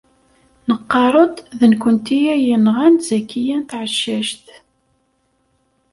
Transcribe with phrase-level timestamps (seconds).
[0.69, 4.45] Nqarr-d d nekkenti ay yenɣan Zakiya n Tɛeccact.